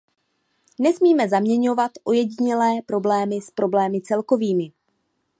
Nesmíme 0.79 1.27
zaměňovat 1.29 1.91
ojedinělé 2.03 2.81
problémy 2.85 3.41
s 3.41 3.51
problémy 3.51 4.01
celkovými. 4.01 4.71